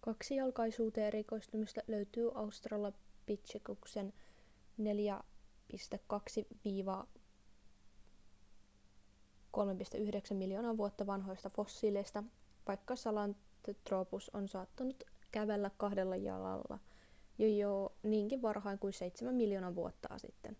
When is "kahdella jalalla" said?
15.76-16.78